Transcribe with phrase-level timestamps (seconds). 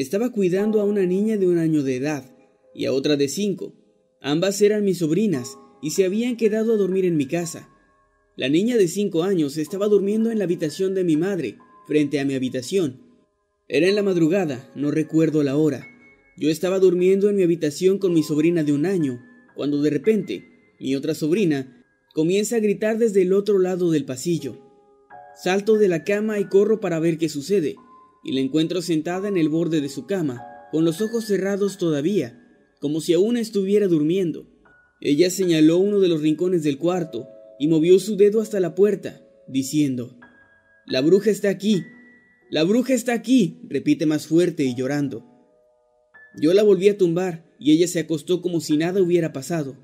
[0.00, 2.24] Estaba cuidando a una niña de un año de edad
[2.74, 3.74] y a otra de cinco.
[4.22, 7.68] Ambas eran mis sobrinas y se habían quedado a dormir en mi casa.
[8.34, 12.24] La niña de cinco años estaba durmiendo en la habitación de mi madre, frente a
[12.24, 13.02] mi habitación.
[13.68, 15.86] Era en la madrugada, no recuerdo la hora.
[16.38, 19.20] Yo estaba durmiendo en mi habitación con mi sobrina de un año,
[19.54, 21.84] cuando de repente, mi otra sobrina
[22.14, 24.56] comienza a gritar desde el otro lado del pasillo.
[25.36, 27.76] Salto de la cama y corro para ver qué sucede
[28.22, 32.40] y la encuentro sentada en el borde de su cama, con los ojos cerrados todavía,
[32.80, 34.46] como si aún estuviera durmiendo.
[35.00, 37.26] Ella señaló uno de los rincones del cuarto
[37.58, 40.18] y movió su dedo hasta la puerta, diciendo,
[40.86, 41.82] La bruja está aquí,
[42.50, 45.24] la bruja está aquí, repite más fuerte y llorando.
[46.40, 49.76] Yo la volví a tumbar y ella se acostó como si nada hubiera pasado.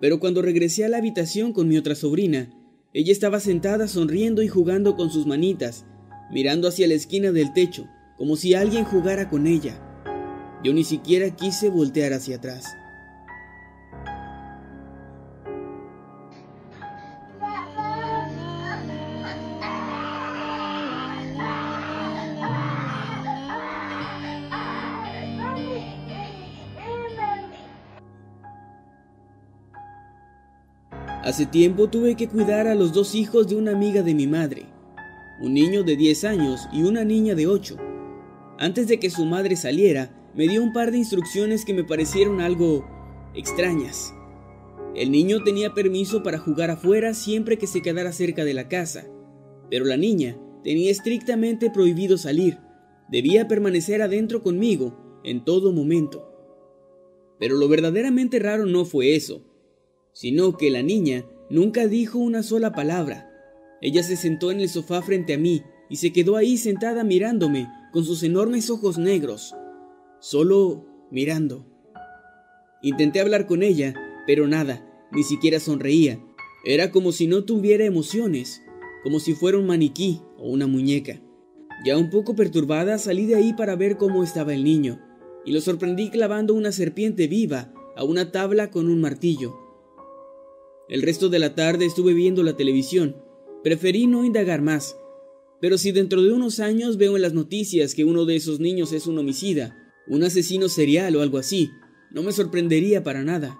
[0.00, 2.52] Pero cuando regresé a la habitación con mi otra sobrina,
[2.94, 5.84] ella estaba sentada sonriendo y jugando con sus manitas
[6.30, 9.78] mirando hacia la esquina del techo, como si alguien jugara con ella.
[10.62, 12.64] Yo ni siquiera quise voltear hacia atrás.
[31.22, 34.69] Hace tiempo tuve que cuidar a los dos hijos de una amiga de mi madre
[35.40, 37.76] un niño de 10 años y una niña de 8.
[38.58, 42.42] Antes de que su madre saliera, me dio un par de instrucciones que me parecieron
[42.42, 42.86] algo
[43.34, 44.14] extrañas.
[44.94, 49.06] El niño tenía permiso para jugar afuera siempre que se quedara cerca de la casa,
[49.70, 52.58] pero la niña tenía estrictamente prohibido salir.
[53.08, 56.26] Debía permanecer adentro conmigo en todo momento.
[57.38, 59.42] Pero lo verdaderamente raro no fue eso,
[60.12, 63.29] sino que la niña nunca dijo una sola palabra
[63.80, 67.68] ella se sentó en el sofá frente a mí y se quedó ahí sentada mirándome
[67.92, 69.54] con sus enormes ojos negros,
[70.20, 71.66] solo mirando.
[72.82, 73.94] Intenté hablar con ella,
[74.26, 76.20] pero nada, ni siquiera sonreía.
[76.64, 78.62] Era como si no tuviera emociones,
[79.02, 81.20] como si fuera un maniquí o una muñeca.
[81.84, 85.00] Ya un poco perturbada salí de ahí para ver cómo estaba el niño,
[85.46, 89.58] y lo sorprendí clavando una serpiente viva a una tabla con un martillo.
[90.88, 93.16] El resto de la tarde estuve viendo la televisión
[93.62, 94.96] Preferí no indagar más.
[95.60, 98.92] Pero si dentro de unos años veo en las noticias que uno de esos niños
[98.92, 99.76] es un homicida,
[100.08, 101.70] un asesino serial o algo así,
[102.10, 103.58] no me sorprendería para nada.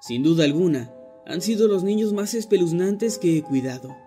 [0.00, 0.92] Sin duda alguna,
[1.26, 4.05] han sido los niños más espeluznantes que he cuidado.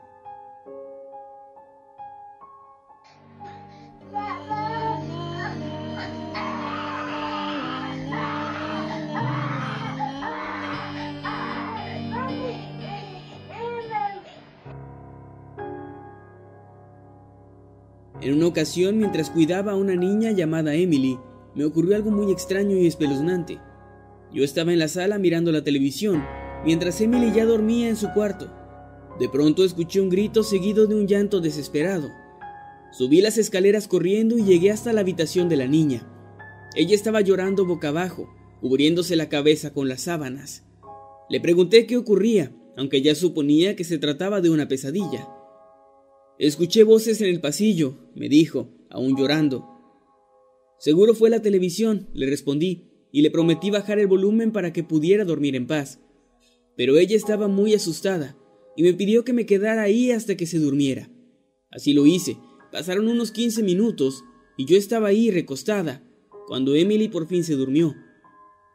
[18.22, 21.18] En una ocasión, mientras cuidaba a una niña llamada Emily,
[21.56, 23.60] me ocurrió algo muy extraño y espeluznante.
[24.34, 26.24] Yo estaba en la sala mirando la televisión,
[26.66, 28.52] mientras Emily ya dormía en su cuarto.
[29.20, 32.10] De pronto escuché un grito seguido de un llanto desesperado.
[32.92, 36.08] Subí las escaleras corriendo y llegué hasta la habitación de la niña.
[36.76, 38.30] Ella estaba llorando boca abajo,
[38.60, 40.66] cubriéndose la cabeza con las sábanas.
[41.30, 45.28] Le pregunté qué ocurría, aunque ya suponía que se trataba de una pesadilla.
[46.40, 49.68] Escuché voces en el pasillo, me dijo, aún llorando.
[50.80, 55.26] Seguro fue la televisión, le respondí, y le prometí bajar el volumen para que pudiera
[55.26, 56.00] dormir en paz.
[56.78, 58.38] Pero ella estaba muy asustada
[58.78, 61.12] y me pidió que me quedara ahí hasta que se durmiera.
[61.72, 62.38] Así lo hice,
[62.72, 64.24] pasaron unos 15 minutos
[64.58, 66.08] y yo estaba ahí recostada,
[66.48, 67.96] cuando Emily por fin se durmió.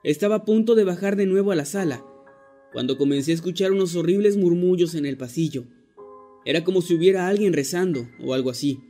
[0.02, 2.04] Estaba a punto de bajar de nuevo a la sala,
[2.74, 5.64] cuando comencé a escuchar unos horribles murmullos en el pasillo.
[6.44, 8.80] Era como si hubiera alguien rezando o algo así.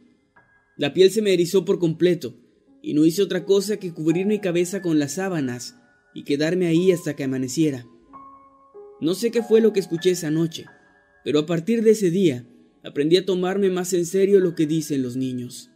[0.76, 2.34] La piel se me erizó por completo,
[2.82, 5.76] y no hice otra cosa que cubrir mi cabeza con las sábanas
[6.14, 7.86] y quedarme ahí hasta que amaneciera.
[9.00, 10.66] No sé qué fue lo que escuché esa noche,
[11.24, 12.46] pero a partir de ese día
[12.82, 15.70] aprendí a tomarme más en serio lo que dicen los niños.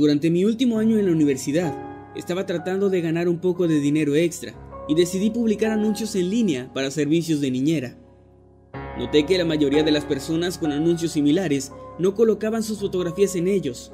[0.00, 1.76] Durante mi último año en la universidad,
[2.16, 4.54] estaba tratando de ganar un poco de dinero extra
[4.88, 7.98] y decidí publicar anuncios en línea para servicios de niñera.
[8.98, 13.46] Noté que la mayoría de las personas con anuncios similares no colocaban sus fotografías en
[13.46, 13.92] ellos.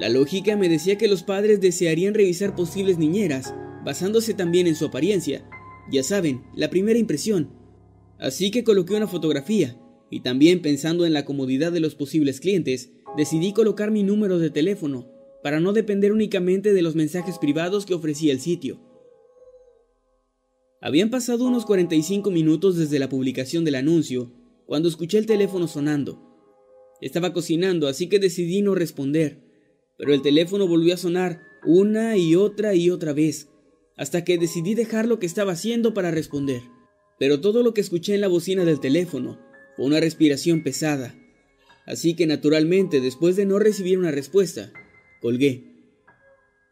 [0.00, 3.54] La lógica me decía que los padres desearían revisar posibles niñeras,
[3.84, 5.48] basándose también en su apariencia.
[5.92, 7.50] Ya saben, la primera impresión.
[8.18, 9.78] Así que coloqué una fotografía,
[10.10, 14.50] y también pensando en la comodidad de los posibles clientes, decidí colocar mi número de
[14.50, 15.14] teléfono
[15.46, 18.80] para no depender únicamente de los mensajes privados que ofrecía el sitio.
[20.80, 24.32] Habían pasado unos 45 minutos desde la publicación del anuncio
[24.66, 26.20] cuando escuché el teléfono sonando.
[27.00, 29.40] Estaba cocinando, así que decidí no responder,
[29.96, 33.48] pero el teléfono volvió a sonar una y otra y otra vez,
[33.96, 36.62] hasta que decidí dejar lo que estaba haciendo para responder.
[37.20, 39.38] Pero todo lo que escuché en la bocina del teléfono
[39.76, 41.14] fue una respiración pesada,
[41.86, 44.72] así que naturalmente después de no recibir una respuesta,
[45.20, 45.64] Colgué.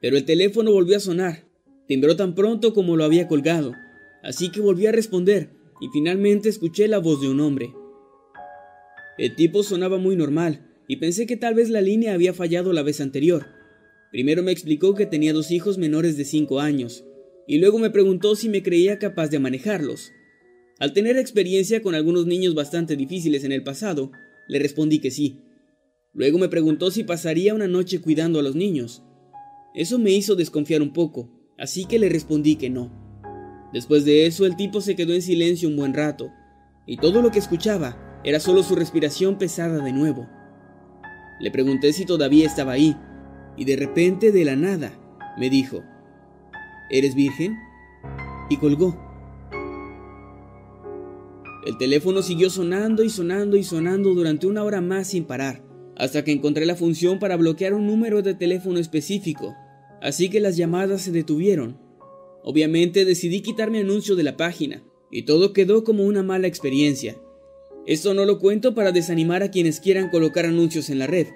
[0.00, 1.44] Pero el teléfono volvió a sonar.
[1.87, 3.75] Timbró tan pronto como lo había colgado,
[4.23, 5.50] así que volví a responder
[5.81, 7.73] y finalmente escuché la voz de un hombre.
[9.19, 12.82] El tipo sonaba muy normal y pensé que tal vez la línea había fallado la
[12.82, 13.46] vez anterior.
[14.11, 17.05] Primero me explicó que tenía dos hijos menores de 5 años
[17.47, 20.12] y luego me preguntó si me creía capaz de manejarlos.
[20.79, 24.11] Al tener experiencia con algunos niños bastante difíciles en el pasado,
[24.49, 25.38] le respondí que sí.
[26.14, 29.02] Luego me preguntó si pasaría una noche cuidando a los niños.
[29.75, 31.28] Eso me hizo desconfiar un poco,
[31.58, 32.93] así que le respondí que no.
[33.72, 36.31] Después de eso el tipo se quedó en silencio un buen rato,
[36.87, 40.28] y todo lo que escuchaba era solo su respiración pesada de nuevo.
[41.40, 42.96] Le pregunté si todavía estaba ahí,
[43.56, 44.93] y de repente, de la nada,
[45.37, 45.82] me dijo,
[46.90, 47.56] ¿Eres virgen?
[48.50, 48.96] Y colgó.
[51.66, 56.25] El teléfono siguió sonando y sonando y sonando durante una hora más sin parar hasta
[56.25, 59.55] que encontré la función para bloquear un número de teléfono específico,
[60.00, 61.79] así que las llamadas se detuvieron.
[62.43, 67.17] Obviamente decidí quitar mi anuncio de la página, y todo quedó como una mala experiencia.
[67.87, 71.29] Esto no lo cuento para desanimar a quienes quieran colocar anuncios en la red,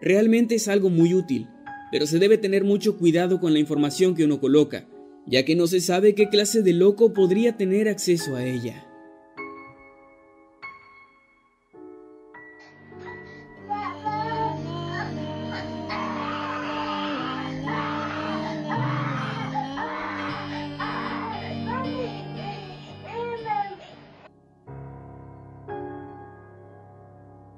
[0.00, 1.48] realmente es algo muy útil,
[1.90, 4.88] pero se debe tener mucho cuidado con la información que uno coloca,
[5.26, 8.91] ya que no se sabe qué clase de loco podría tener acceso a ella.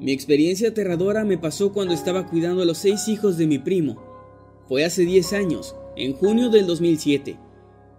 [0.04, 4.04] Mi experiencia aterradora me pasó cuando estaba cuidando a los seis hijos de mi primo.
[4.68, 7.38] Fue hace 10 años, en junio del 2007.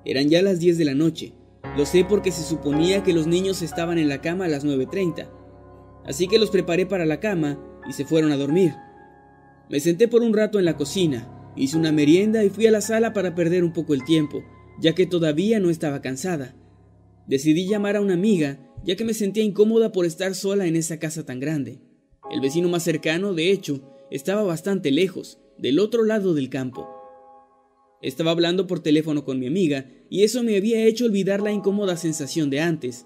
[0.06, 1.34] Eran ya las 10 de la noche.
[1.75, 5.32] Lo sé porque se suponía que los niños estaban en la cama a las 9.30.
[6.06, 8.75] Así que los preparé para la cama y se fueron a dormir.
[9.72, 12.82] Me senté por un rato en la cocina, hice una merienda y fui a la
[12.82, 14.44] sala para perder un poco el tiempo,
[14.80, 16.53] ya que todavía no estaba cansada.
[17.25, 21.00] Decidí llamar a una amiga, ya que me sentía incómoda por estar sola en esa
[21.00, 21.82] casa tan grande.
[22.32, 26.89] El vecino más cercano, de hecho, estaba bastante lejos, del otro lado del campo.
[28.01, 31.98] Estaba hablando por teléfono con mi amiga y eso me había hecho olvidar la incómoda
[31.98, 33.05] sensación de antes.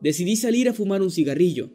[0.00, 1.70] Decidí salir a fumar un cigarrillo.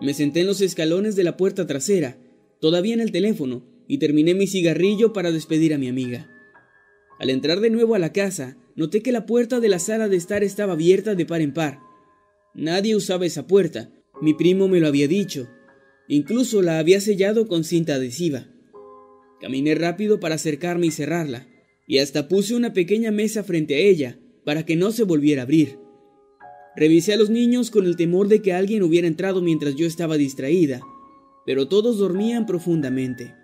[0.00, 2.18] Me senté en los escalones de la puerta trasera,
[2.60, 6.30] todavía en el teléfono, y terminé mi cigarrillo para despedir a mi amiga.
[7.18, 10.16] Al entrar de nuevo a la casa, noté que la puerta de la sala de
[10.16, 11.80] estar estaba abierta de par en par.
[12.54, 15.48] Nadie usaba esa puerta, mi primo me lo había dicho,
[16.12, 18.48] Incluso la había sellado con cinta adhesiva.
[19.40, 21.46] Caminé rápido para acercarme y cerrarla,
[21.86, 25.44] y hasta puse una pequeña mesa frente a ella para que no se volviera a
[25.44, 25.78] abrir.
[26.74, 30.16] Revisé a los niños con el temor de que alguien hubiera entrado mientras yo estaba
[30.16, 30.80] distraída,
[31.46, 33.36] pero todos dormían profundamente.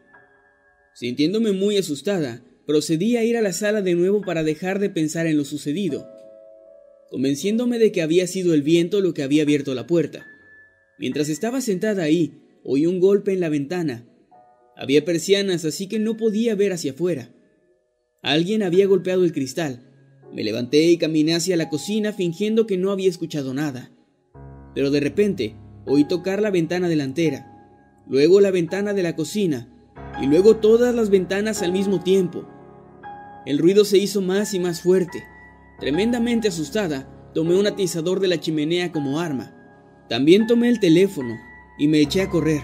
[0.92, 5.28] Sintiéndome muy asustada, procedí a ir a la sala de nuevo para dejar de pensar
[5.28, 6.04] en lo sucedido,
[7.10, 10.26] convenciéndome de que había sido el viento lo que había abierto la puerta.
[10.98, 12.32] Mientras estaba sentada ahí,
[12.68, 14.04] oí un golpe en la ventana.
[14.76, 17.30] Había persianas, así que no podía ver hacia afuera.
[18.22, 19.88] Alguien había golpeado el cristal.
[20.32, 23.92] Me levanté y caminé hacia la cocina fingiendo que no había escuchado nada.
[24.74, 25.54] Pero de repente
[25.86, 29.72] oí tocar la ventana delantera, luego la ventana de la cocina
[30.20, 32.48] y luego todas las ventanas al mismo tiempo.
[33.46, 35.22] El ruido se hizo más y más fuerte.
[35.78, 39.54] Tremendamente asustada, tomé un atizador de la chimenea como arma.
[40.08, 41.36] También tomé el teléfono
[41.78, 42.62] y me eché a correr.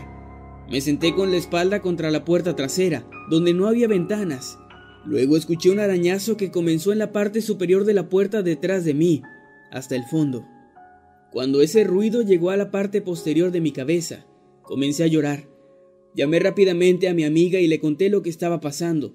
[0.71, 4.59] Me senté con la espalda contra la puerta trasera, donde no había ventanas.
[5.04, 8.95] Luego escuché un arañazo que comenzó en la parte superior de la puerta detrás de
[8.95, 9.23] mí,
[9.71, 10.47] hasta el fondo.
[11.31, 14.25] Cuando ese ruido llegó a la parte posterior de mi cabeza,
[14.62, 15.49] comencé a llorar.
[16.14, 19.14] Llamé rápidamente a mi amiga y le conté lo que estaba pasando.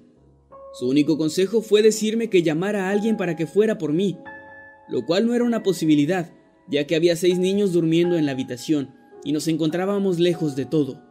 [0.78, 4.18] Su único consejo fue decirme que llamara a alguien para que fuera por mí,
[4.88, 6.32] lo cual no era una posibilidad,
[6.68, 11.02] ya que había seis niños durmiendo en la habitación y nos encontrábamos lejos de todo.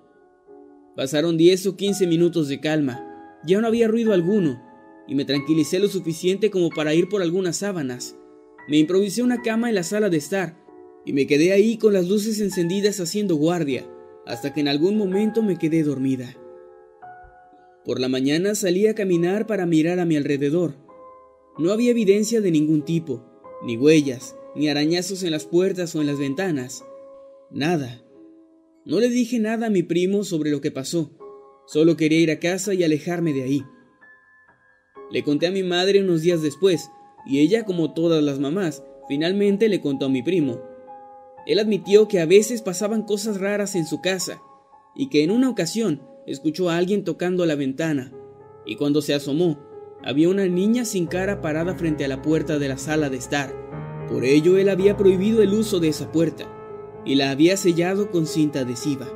[0.95, 3.03] Pasaron diez o quince minutos de calma,
[3.45, 4.61] ya no había ruido alguno,
[5.07, 8.15] y me tranquilicé lo suficiente como para ir por algunas sábanas.
[8.67, 10.57] Me improvisé una cama en la sala de estar,
[11.05, 13.87] y me quedé ahí con las luces encendidas haciendo guardia,
[14.25, 16.35] hasta que en algún momento me quedé dormida.
[17.85, 20.75] Por la mañana salí a caminar para mirar a mi alrededor.
[21.57, 23.23] No había evidencia de ningún tipo,
[23.63, 26.83] ni huellas, ni arañazos en las puertas o en las ventanas.
[27.51, 28.01] Nada.
[28.85, 31.11] No le dije nada a mi primo sobre lo que pasó.
[31.65, 33.65] Solo quería ir a casa y alejarme de ahí.
[35.11, 36.89] Le conté a mi madre unos días después,
[37.25, 40.61] y ella, como todas las mamás, finalmente le contó a mi primo.
[41.45, 44.41] Él admitió que a veces pasaban cosas raras en su casa,
[44.93, 48.13] y que en una ocasión escuchó a alguien tocando la ventana,
[48.65, 49.57] y cuando se asomó,
[50.03, 53.53] había una niña sin cara parada frente a la puerta de la sala de estar.
[54.09, 56.53] Por ello él había prohibido el uso de esa puerta,
[57.07, 59.07] y la había sellado con cinta adhesiva.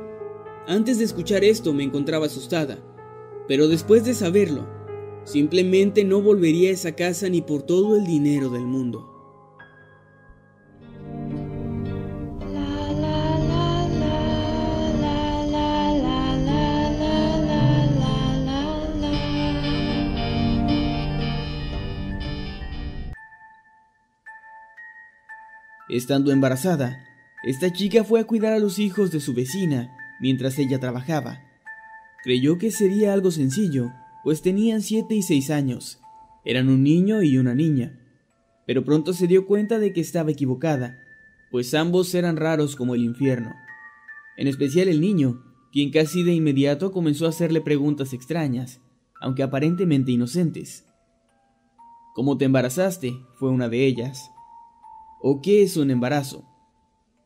[0.66, 2.78] Antes de escuchar esto me encontraba asustada,
[3.46, 4.66] pero después de saberlo,
[5.24, 9.10] simplemente no volvería a esa casa ni por todo el dinero del mundo.
[25.90, 27.11] Estando embarazada,
[27.42, 31.40] esta chica fue a cuidar a los hijos de su vecina mientras ella trabajaba.
[32.22, 33.90] Creyó que sería algo sencillo,
[34.22, 36.00] pues tenían siete y seis años.
[36.44, 37.98] Eran un niño y una niña.
[38.64, 40.98] Pero pronto se dio cuenta de que estaba equivocada,
[41.50, 43.52] pues ambos eran raros como el infierno.
[44.36, 48.80] En especial el niño, quien casi de inmediato comenzó a hacerle preguntas extrañas,
[49.20, 50.86] aunque aparentemente inocentes.
[52.14, 53.14] ¿Cómo te embarazaste?
[53.34, 54.30] fue una de ellas.
[55.20, 56.51] ¿O qué es un embarazo?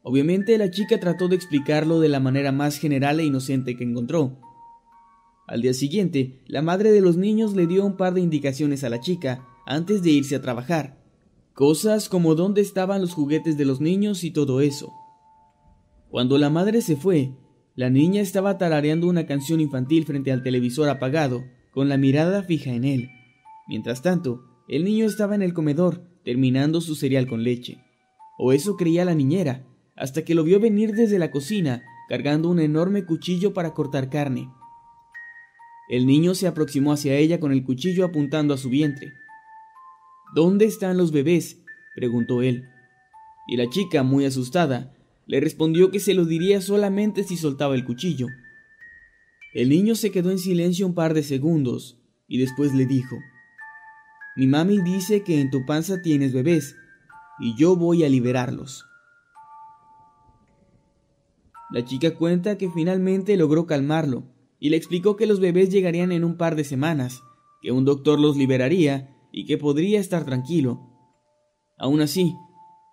[0.09, 4.39] Obviamente la chica trató de explicarlo de la manera más general e inocente que encontró.
[5.49, 8.89] Al día siguiente, la madre de los niños le dio un par de indicaciones a
[8.89, 11.03] la chica antes de irse a trabajar.
[11.55, 14.93] Cosas como dónde estaban los juguetes de los niños y todo eso.
[16.09, 17.33] Cuando la madre se fue,
[17.75, 22.71] la niña estaba tarareando una canción infantil frente al televisor apagado, con la mirada fija
[22.71, 23.09] en él.
[23.67, 27.81] Mientras tanto, el niño estaba en el comedor, terminando su cereal con leche
[28.37, 29.65] o eso creía la niñera,
[29.97, 34.51] hasta que lo vio venir desde la cocina cargando un enorme cuchillo para cortar carne.
[35.89, 39.13] El niño se aproximó hacia ella con el cuchillo apuntando a su vientre.
[40.35, 41.63] ¿Dónde están los bebés?
[41.95, 42.69] preguntó él.
[43.49, 44.93] Y la chica, muy asustada,
[45.27, 48.29] le respondió que se lo diría solamente si soltaba el cuchillo.
[49.55, 51.99] El niño se quedó en silencio un par de segundos
[52.29, 53.17] y después le dijo,
[54.37, 56.77] Mi mami dice que en tu panza tienes bebés
[57.41, 58.86] y yo voy a liberarlos.
[61.71, 64.25] La chica cuenta que finalmente logró calmarlo
[64.59, 67.23] y le explicó que los bebés llegarían en un par de semanas,
[67.61, 70.81] que un doctor los liberaría y que podría estar tranquilo.
[71.77, 72.35] Aún así,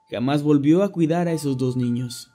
[0.10, 2.33] jamás volvió a cuidar a esos dos niños.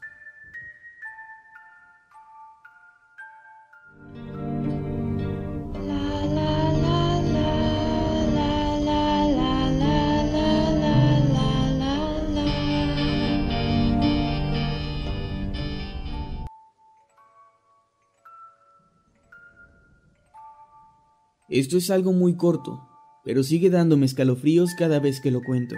[21.59, 22.88] Esto es algo muy corto,
[23.25, 25.75] pero sigue dándome escalofríos cada vez que lo cuento.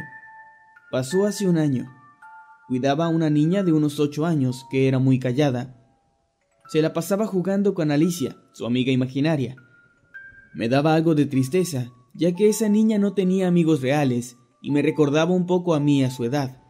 [0.90, 1.90] Pasó hace un año.
[2.68, 5.74] Cuidaba a una niña de unos ocho años que era muy callada.
[6.68, 9.56] Se la pasaba jugando con Alicia, su amiga imaginaria.
[10.52, 14.82] Me daba algo de tristeza, ya que esa niña no tenía amigos reales y me
[14.82, 16.62] recordaba un poco a mí a su edad.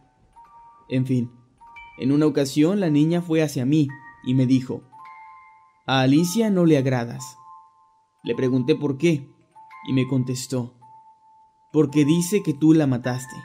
[0.88, 1.32] En fin,
[1.98, 3.88] En una ocasión la niña fue hacia mí
[4.24, 4.84] y me dijo,
[5.84, 7.39] a Alicia no le agradas.
[8.22, 9.26] Le pregunté por qué
[9.88, 10.74] y me contestó,
[11.72, 13.36] porque dice que tú la mataste.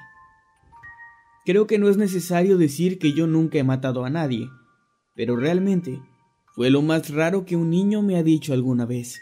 [1.46, 4.50] Creo que no es necesario decir que yo nunca he matado a nadie,
[5.16, 6.02] pero realmente
[6.56, 9.22] fue lo más raro que un niño me ha dicho alguna vez.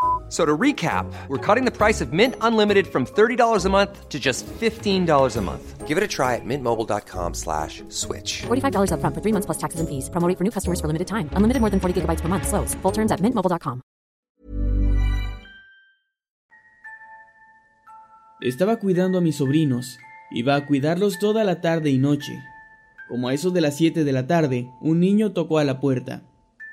[0.31, 4.17] So to recap, we're cutting the price of Mint Unlimited from $30 a month to
[4.17, 5.85] just $15 a month.
[5.85, 8.43] Give it a try at mintmobile.com slash switch.
[8.43, 10.09] $45 up front for three months plus taxes and fees.
[10.09, 11.29] Promoting for new customers for limited time.
[11.35, 12.47] Unlimited more than 40 gigabytes per month.
[12.47, 12.75] Slows.
[12.75, 13.81] Full terms at mintmobile.com.
[18.41, 19.99] Estaba cuidando a mis sobrinos.
[20.31, 22.41] Iba a cuidarlos toda la tarde y noche.
[23.09, 26.23] Como a eso de las 7 de la tarde, un niño tocó a la puerta.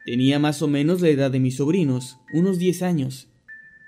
[0.07, 3.29] Tenía más o menos la edad de mis sobrinos, unos 10 años.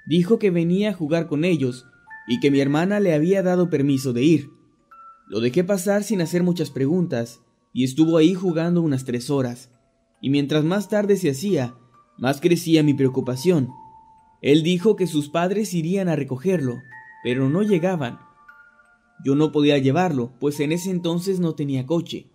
[0.06, 1.86] Dijo que venía a jugar con ellos
[2.26, 4.50] y que mi hermana le había dado permiso de ir.
[5.28, 7.40] Lo dejé pasar sin hacer muchas preguntas
[7.72, 9.70] y estuvo ahí jugando unas tres horas.
[10.20, 11.74] Y mientras más tarde se hacía,
[12.18, 13.68] más crecía mi preocupación.
[14.42, 16.76] Él dijo que sus padres irían a recogerlo,
[17.22, 18.18] pero no llegaban.
[19.24, 22.30] Yo no podía llevarlo, pues en ese entonces no tenía coche.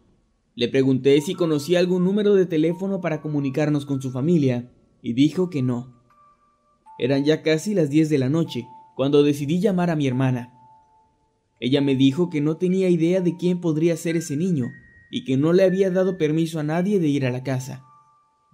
[0.55, 5.50] Le pregunté si conocía algún número de teléfono para comunicarnos con su familia, y dijo
[5.50, 5.94] que no.
[6.97, 10.53] Eran ya casi las 10 de la noche cuando decidí llamar a mi hermana.
[11.59, 14.71] Ella me dijo que no tenía idea de quién podría ser ese niño
[15.11, 17.83] y que no le había dado permiso a nadie de ir a la casa.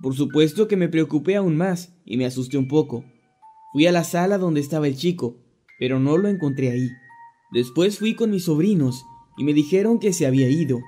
[0.02, 3.06] Por supuesto que me preocupé aún más y me asusté un poco.
[3.72, 5.38] Fui a la sala donde estaba el chico,
[5.80, 6.90] pero no lo encontré ahí.
[7.52, 9.04] Después fui con mis sobrinos
[9.38, 10.80] y me dijeron que se había ido.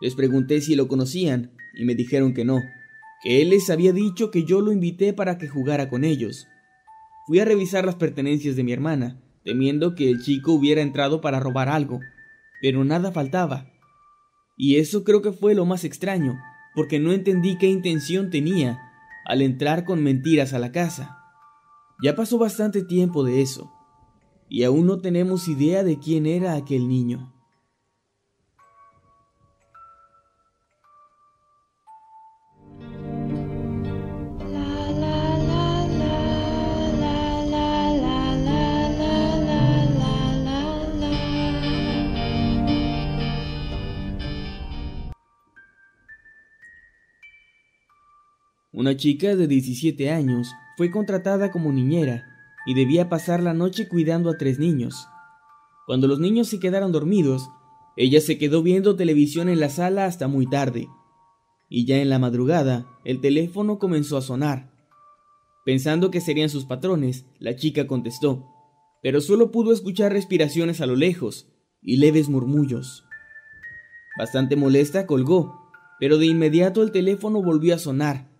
[0.00, 2.60] Les pregunté si lo conocían y me dijeron que no,
[3.22, 6.48] que él les había dicho que yo lo invité para que jugara con ellos.
[7.26, 11.40] Fui a revisar las pertenencias de mi hermana, temiendo que el chico hubiera entrado para
[11.40, 12.00] robar algo,
[12.60, 13.70] pero nada faltaba.
[14.56, 16.38] Y eso creo que fue lo más extraño,
[16.74, 18.78] porque no entendí qué intención tenía
[19.24, 21.18] al entrar con mentiras a la casa.
[22.02, 23.72] Ya pasó bastante tiempo de eso,
[24.48, 27.31] y aún no tenemos idea de quién era aquel niño.
[48.74, 52.24] Una chica de 17 años fue contratada como niñera
[52.64, 55.08] y debía pasar la noche cuidando a tres niños.
[55.84, 57.50] Cuando los niños se quedaron dormidos,
[57.98, 60.88] ella se quedó viendo televisión en la sala hasta muy tarde.
[61.68, 64.72] Y ya en la madrugada, el teléfono comenzó a sonar.
[65.66, 68.46] Pensando que serían sus patrones, la chica contestó,
[69.02, 71.46] pero solo pudo escuchar respiraciones a lo lejos
[71.82, 73.04] y leves murmullos.
[74.16, 78.31] Bastante molesta, colgó, pero de inmediato el teléfono volvió a sonar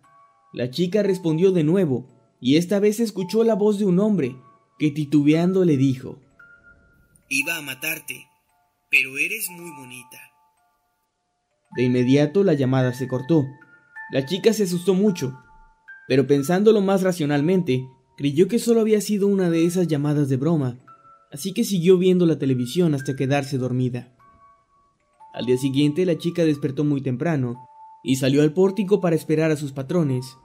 [0.52, 2.06] la chica respondió de nuevo,
[2.40, 4.36] y esta vez escuchó la voz de un hombre,
[4.78, 6.18] que titubeando le dijo,
[7.28, 8.26] Iba a matarte,
[8.90, 10.18] pero eres muy bonita.
[11.74, 13.46] De inmediato la llamada se cortó.
[14.10, 15.38] La chica se asustó mucho,
[16.06, 17.86] pero pensándolo más racionalmente,
[18.18, 20.76] creyó que solo había sido una de esas llamadas de broma,
[21.32, 24.14] así que siguió viendo la televisión hasta quedarse dormida.
[25.32, 27.56] Al día siguiente la chica despertó muy temprano
[28.02, 30.38] y salió al pórtico para esperar a sus patrones.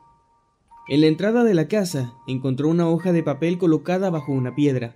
[0.88, 4.96] En la entrada de la casa encontró una hoja de papel colocada bajo una piedra.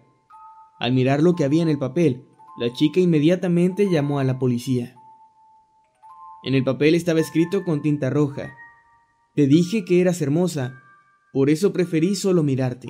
[0.80, 2.26] Al mirar lo que había en el papel,
[2.58, 4.96] la chica inmediatamente llamó a la policía.
[6.44, 8.56] En el papel estaba escrito con tinta roja.
[9.36, 10.82] Te dije que eras hermosa,
[11.34, 12.88] por eso preferí solo mirarte.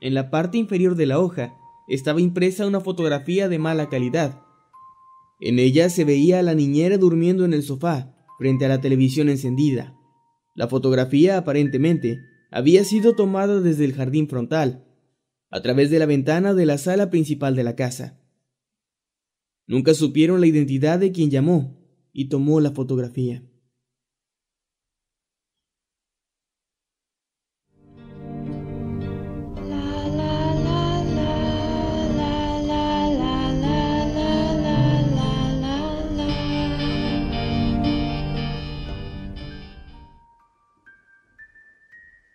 [0.00, 1.56] En la parte inferior de la hoja
[1.88, 4.42] estaba impresa una fotografía de mala calidad.
[5.40, 9.28] En ella se veía a la niñera durmiendo en el sofá, frente a la televisión
[9.28, 9.94] encendida.
[10.54, 12.20] La fotografía aparentemente
[12.50, 14.86] había sido tomada desde el jardín frontal,
[15.50, 18.20] a través de la ventana de la sala principal de la casa.
[19.66, 21.78] Nunca supieron la identidad de quien llamó
[22.12, 23.42] y tomó la fotografía.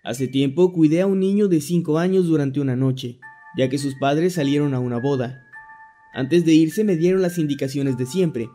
[0.03, 3.19] Hace tiempo cuidé a un niño de 5 años durante una noche,
[3.57, 5.47] ya que sus padres salieron a una boda.
[6.13, 8.49] Antes de irse me dieron las indicaciones de siempre.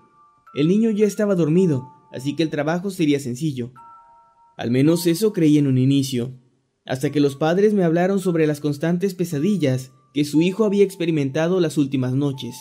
[0.55, 3.73] El niño ya estaba dormido, así que el trabajo sería sencillo.
[4.59, 6.39] Al menos eso creí en un inicio,
[6.85, 11.61] hasta que los padres me hablaron sobre las constantes pesadillas que su hijo había experimentado
[11.61, 12.57] las últimas noches.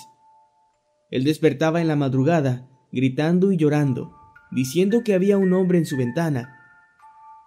[1.11, 4.13] Él despertaba en la madrugada, gritando y llorando,
[4.51, 6.56] diciendo que había un hombre en su ventana.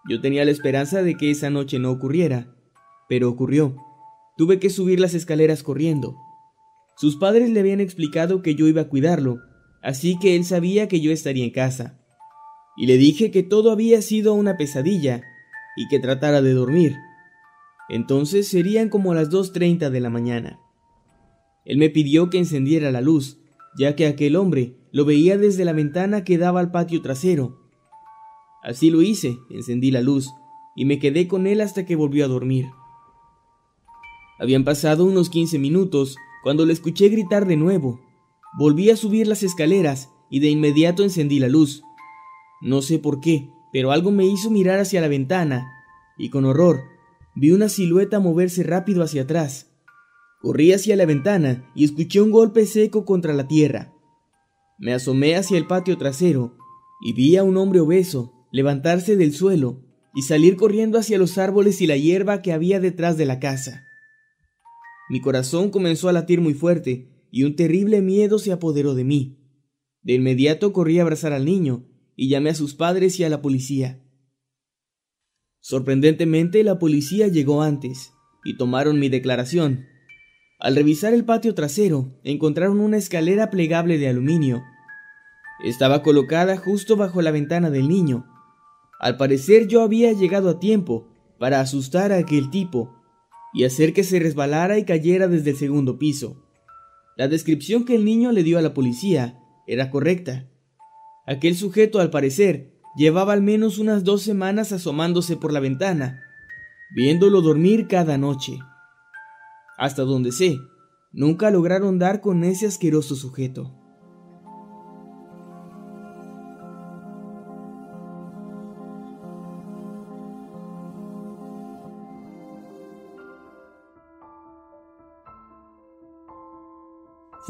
[0.09, 2.55] Yo tenía la esperanza de que esa noche no ocurriera,
[3.09, 3.77] pero ocurrió.
[4.37, 6.17] Tuve que subir las escaleras corriendo.
[6.97, 9.39] Sus padres le habían explicado que yo iba a cuidarlo,
[9.83, 11.99] así que él sabía que yo estaría en casa.
[12.77, 15.23] Y le dije que todo había sido una pesadilla
[15.77, 16.97] y que tratara de dormir.
[17.89, 20.61] Entonces serían como las 2.30 de la mañana.
[21.65, 23.41] Él me pidió que encendiera la luz,
[23.77, 27.60] ya que aquel hombre lo veía desde la ventana que daba al patio trasero.
[28.63, 30.31] Así lo hice, encendí la luz
[30.77, 32.71] y me quedé con él hasta que volvió a dormir.
[34.39, 38.01] Habían pasado unos 15 minutos cuando le escuché gritar de nuevo.
[38.59, 41.83] Volví a subir las escaleras y de inmediato encendí la luz.
[42.63, 45.71] No sé por qué, pero algo me hizo mirar hacia la ventana
[46.19, 46.81] y con horror
[47.35, 49.71] vi una silueta moverse rápido hacia atrás.
[50.41, 53.93] Corrí hacia la ventana y escuché un golpe seco contra la tierra.
[54.79, 56.57] Me asomé hacia el patio trasero
[57.03, 59.83] y vi a un hombre obeso levantarse del suelo
[60.15, 63.85] y salir corriendo hacia los árboles y la hierba que había detrás de la casa.
[65.09, 69.39] Mi corazón comenzó a latir muy fuerte y un terrible miedo se apoderó de mí.
[70.03, 71.85] De inmediato corrí a abrazar al niño
[72.17, 74.03] y llamé a sus padres y a la policía.
[75.61, 78.13] Sorprendentemente, la policía llegó antes
[78.45, 79.87] y tomaron mi declaración.
[80.59, 84.63] Al revisar el patio trasero, encontraron una escalera plegable de aluminio.
[85.65, 88.27] Estaba colocada justo bajo la ventana del niño.
[89.01, 91.09] Al parecer yo había llegado a tiempo
[91.39, 92.95] para asustar a aquel tipo
[93.53, 96.45] y hacer que se resbalara y cayera desde el segundo piso.
[97.17, 100.49] La descripción que el niño le dio a la policía era correcta.
[101.27, 106.23] Aquel sujeto, al parecer, Llevaba al menos unas dos semanas asomándose por la ventana,
[106.95, 108.59] viéndolo dormir cada noche.
[109.79, 110.59] Hasta donde sé,
[111.13, 113.80] nunca lograron dar con ese asqueroso sujeto.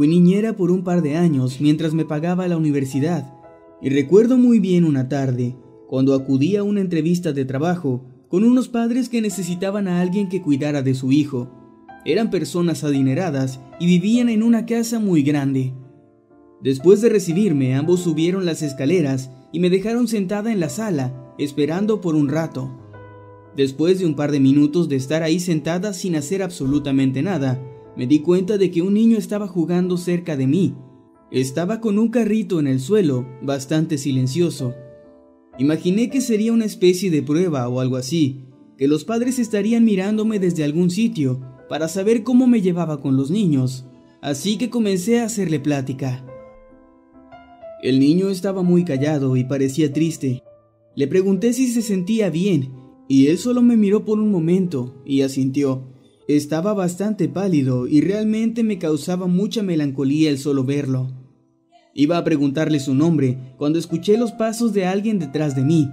[0.00, 3.34] Fui niñera por un par de años mientras me pagaba la universidad
[3.82, 5.56] y recuerdo muy bien una tarde,
[5.88, 10.40] cuando acudí a una entrevista de trabajo con unos padres que necesitaban a alguien que
[10.40, 11.50] cuidara de su hijo.
[12.06, 15.74] Eran personas adineradas y vivían en una casa muy grande.
[16.62, 22.00] Después de recibirme, ambos subieron las escaleras y me dejaron sentada en la sala, esperando
[22.00, 22.70] por un rato.
[23.54, 27.60] Después de un par de minutos de estar ahí sentada sin hacer absolutamente nada,
[27.96, 30.74] me di cuenta de que un niño estaba jugando cerca de mí
[31.30, 34.74] estaba con un carrito en el suelo, bastante silencioso.
[35.58, 38.40] Imaginé que sería una especie de prueba o algo así,
[38.76, 43.30] que los padres estarían mirándome desde algún sitio para saber cómo me llevaba con los
[43.30, 43.86] niños,
[44.22, 46.26] así que comencé a hacerle plática.
[47.82, 50.42] El niño estaba muy callado y parecía triste.
[50.96, 52.72] Le pregunté si se sentía bien,
[53.08, 55.89] y él solo me miró por un momento y asintió.
[56.36, 61.10] Estaba bastante pálido y realmente me causaba mucha melancolía el solo verlo.
[61.92, 65.90] Iba a preguntarle su nombre cuando escuché los pasos de alguien detrás de mí.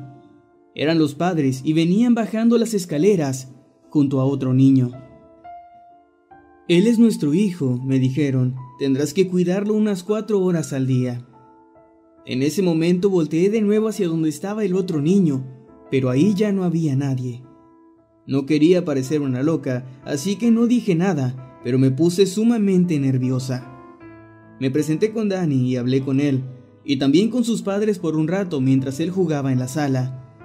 [0.76, 3.52] Eran los padres y venían bajando las escaleras
[3.90, 4.92] junto a otro niño.
[6.68, 8.54] Él es nuestro hijo, me dijeron.
[8.78, 11.28] Tendrás que cuidarlo unas cuatro horas al día.
[12.28, 15.44] En ese momento volteé de nuevo hacia donde estaba el otro niño,
[15.90, 17.47] pero ahí ya no había nadie.
[18.28, 23.74] No quería parecer una loca, así que no dije nada, pero me puse sumamente nerviosa.
[24.60, 26.44] Me presenté con Danny y hablé con él,
[26.84, 30.36] y también con sus padres por un rato mientras él jugaba en la sala.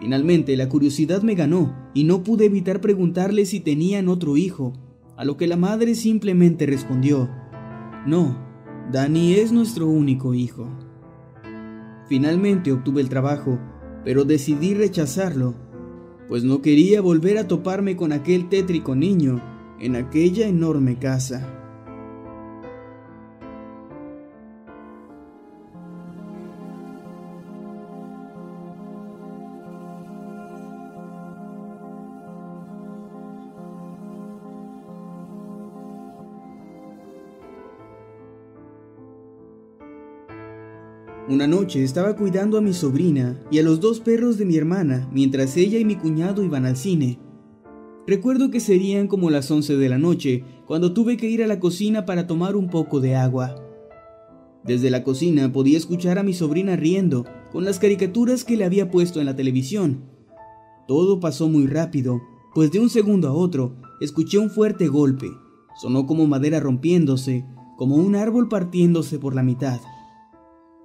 [0.00, 4.72] Finalmente la curiosidad me ganó y no pude evitar preguntarle si tenían otro hijo,
[5.16, 7.28] a lo que la madre simplemente respondió,
[8.06, 8.38] no,
[8.90, 10.66] Danny es nuestro único hijo.
[12.08, 13.58] Finalmente obtuve el trabajo,
[14.02, 15.67] pero decidí rechazarlo,
[16.28, 19.40] pues no quería volver a toparme con aquel tétrico niño
[19.80, 21.57] en aquella enorme casa.
[41.30, 45.10] Una noche estaba cuidando a mi sobrina y a los dos perros de mi hermana
[45.12, 47.18] mientras ella y mi cuñado iban al cine.
[48.06, 51.60] Recuerdo que serían como las 11 de la noche cuando tuve que ir a la
[51.60, 53.56] cocina para tomar un poco de agua.
[54.64, 58.90] Desde la cocina podía escuchar a mi sobrina riendo con las caricaturas que le había
[58.90, 60.04] puesto en la televisión.
[60.86, 62.22] Todo pasó muy rápido,
[62.54, 65.26] pues de un segundo a otro escuché un fuerte golpe.
[65.78, 67.44] Sonó como madera rompiéndose,
[67.76, 69.78] como un árbol partiéndose por la mitad.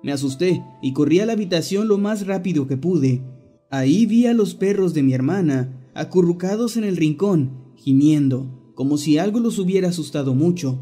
[0.03, 3.23] Me asusté y corrí a la habitación lo más rápido que pude.
[3.71, 9.17] Ahí vi a los perros de mi hermana, acurrucados en el rincón, gimiendo, como si
[9.17, 10.77] algo los hubiera asustado mucho.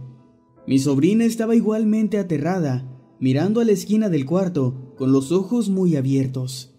[0.67, 2.87] Mi sobrina estaba igualmente aterrada,
[3.19, 6.73] mirando a la esquina del cuarto, con los ojos muy abiertos.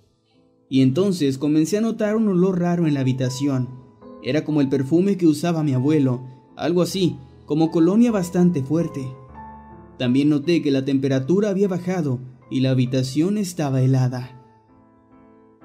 [0.68, 3.68] Y entonces comencé a notar un olor raro en la habitación.
[4.22, 6.22] Era como el perfume que usaba mi abuelo,
[6.57, 9.07] algo así, como colonia bastante fuerte.
[9.98, 14.38] También noté que la temperatura había bajado y la habitación estaba helada.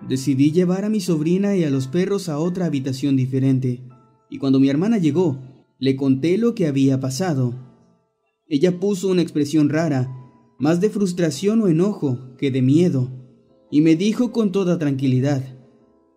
[0.07, 3.83] Decidí llevar a mi sobrina y a los perros a otra habitación diferente,
[4.29, 5.37] y cuando mi hermana llegó,
[5.79, 7.53] le conté lo que había pasado.
[8.47, 10.15] Ella puso una expresión rara,
[10.59, 13.11] más de frustración o enojo que de miedo,
[13.69, 15.43] y me dijo con toda tranquilidad,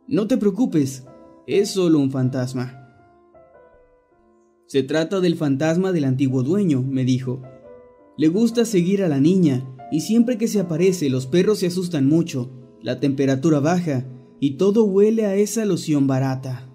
[0.07, 1.05] No te preocupes,
[1.49, 2.77] es solo un fantasma.
[4.69, 7.43] Se trata del fantasma del antiguo dueño, me dijo.
[8.17, 12.09] Le gusta seguir a la niña y siempre que se aparece los perros se asustan
[12.09, 12.51] mucho,
[12.83, 14.07] la temperatura baja
[14.41, 16.69] y todo huele a esa loción barata.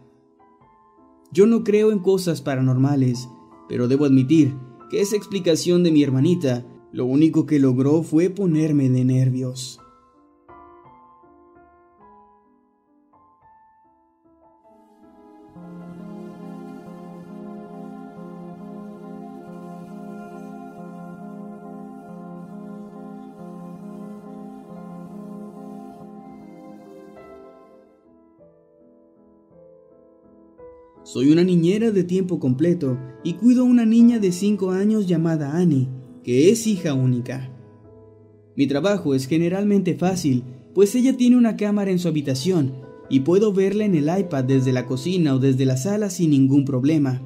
[1.32, 3.28] Yo no creo en cosas paranormales,
[3.67, 4.54] pero debo admitir
[4.89, 9.80] que esa explicación de mi hermanita lo único que logró fue ponerme de nervios.
[31.06, 35.56] Soy una niñera de tiempo completo y cuido a una niña de 5 años llamada
[35.56, 35.88] Annie,
[36.24, 37.52] que es hija única.
[38.56, 42.74] Mi trabajo es generalmente fácil, pues ella tiene una cámara en su habitación
[43.08, 46.65] y puedo verla en el iPad desde la cocina o desde la sala sin ningún
[46.65, 47.22] problema.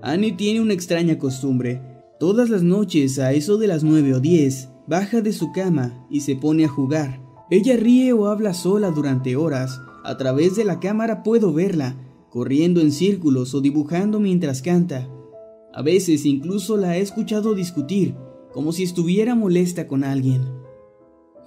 [0.00, 1.82] Annie tiene una extraña costumbre.
[2.20, 6.20] Todas las noches, a eso de las 9 o 10, baja de su cama y
[6.20, 7.20] se pone a jugar.
[7.50, 9.80] Ella ríe o habla sola durante horas.
[10.04, 11.96] A través de la cámara puedo verla,
[12.36, 15.08] corriendo en círculos o dibujando mientras canta.
[15.72, 18.14] A veces incluso la he escuchado discutir,
[18.52, 20.42] como si estuviera molesta con alguien.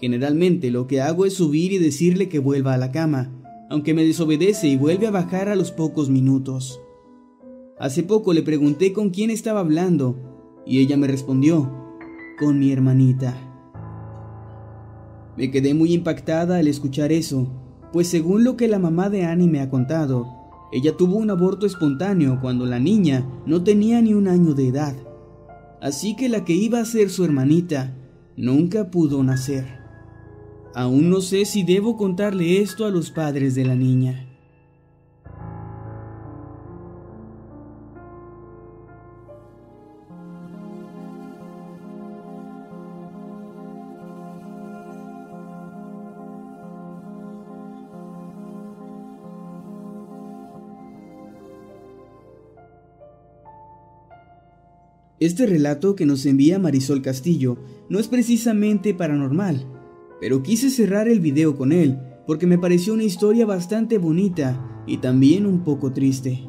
[0.01, 3.31] Generalmente lo que hago es subir y decirle que vuelva a la cama,
[3.69, 6.81] aunque me desobedece y vuelve a bajar a los pocos minutos.
[7.77, 10.15] Hace poco le pregunté con quién estaba hablando
[10.65, 11.71] y ella me respondió,
[12.39, 13.37] con mi hermanita.
[15.37, 17.47] Me quedé muy impactada al escuchar eso,
[17.93, 20.38] pues según lo que la mamá de Annie me ha contado,
[20.71, 24.95] ella tuvo un aborto espontáneo cuando la niña no tenía ni un año de edad.
[25.81, 27.95] Así que la que iba a ser su hermanita
[28.35, 29.79] nunca pudo nacer.
[30.75, 34.28] Aún no sé si debo contarle esto a los padres de la niña.
[55.19, 57.57] Este relato que nos envía Marisol Castillo
[57.89, 59.65] no es precisamente paranormal,
[60.21, 64.97] pero quise cerrar el video con él porque me pareció una historia bastante bonita y
[64.97, 66.45] también un poco triste.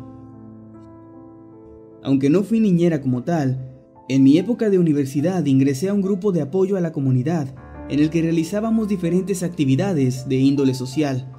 [2.04, 3.72] Aunque no fui niñera como tal,
[4.09, 7.52] en mi época de universidad ingresé a un grupo de apoyo a la comunidad
[7.88, 11.33] en el que realizábamos diferentes actividades de índole social.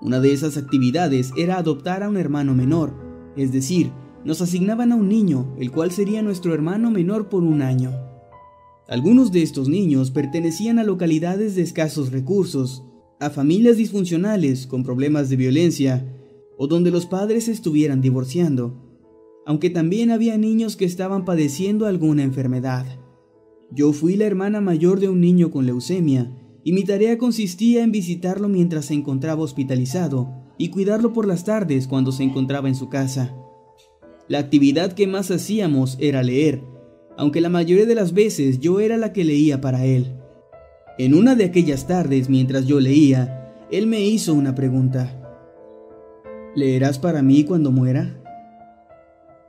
[0.00, 2.94] Una de esas actividades era adoptar a un hermano menor,
[3.36, 3.92] es decir,
[4.24, 7.92] nos asignaban a un niño, el cual sería nuestro hermano menor por un año.
[8.88, 12.84] Algunos de estos niños pertenecían a localidades de escasos recursos,
[13.20, 16.06] a familias disfuncionales con problemas de violencia
[16.58, 19.00] o donde los padres estuvieran divorciando,
[19.46, 22.86] aunque también había niños que estaban padeciendo alguna enfermedad.
[23.70, 27.90] Yo fui la hermana mayor de un niño con leucemia y mi tarea consistía en
[27.90, 32.88] visitarlo mientras se encontraba hospitalizado y cuidarlo por las tardes cuando se encontraba en su
[32.88, 33.34] casa.
[34.32, 36.62] La actividad que más hacíamos era leer,
[37.18, 40.14] aunque la mayoría de las veces yo era la que leía para él.
[40.96, 45.20] En una de aquellas tardes, mientras yo leía, él me hizo una pregunta.
[46.56, 48.22] ¿Leerás para mí cuando muera?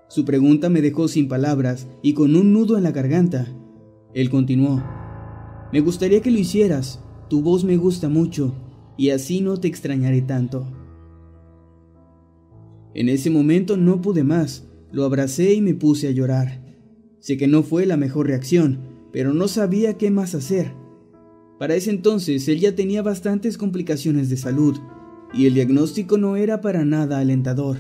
[0.09, 3.47] Su pregunta me dejó sin palabras y con un nudo en la garganta.
[4.13, 4.83] Él continuó.
[5.71, 6.99] Me gustaría que lo hicieras.
[7.29, 8.53] Tu voz me gusta mucho
[8.97, 10.67] y así no te extrañaré tanto.
[12.93, 16.61] En ese momento no pude más, lo abracé y me puse a llorar.
[17.19, 18.79] Sé que no fue la mejor reacción,
[19.11, 20.71] pero no sabía qué más hacer.
[21.59, 24.77] Para ese entonces él ya tenía bastantes complicaciones de salud
[25.33, 27.77] y el diagnóstico no era para nada alentador.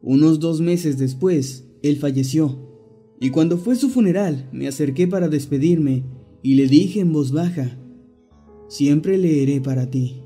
[0.00, 2.56] Unos dos meses después, él falleció.
[3.20, 6.04] Y cuando fue su funeral, me acerqué para despedirme
[6.42, 7.76] y le dije en voz baja,
[8.68, 10.25] siempre leeré para ti.